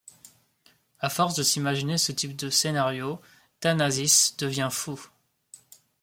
[0.99, 3.21] À force de s'imaginer ce type de scénario,
[3.59, 4.99] Thanasis devient fou.